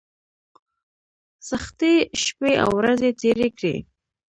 [1.49, 3.75] سختۍ شپې او ورځې تېرې کړې.